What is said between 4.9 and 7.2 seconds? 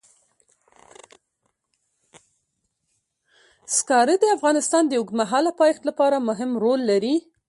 اوږدمهاله پایښت لپاره مهم رول لري.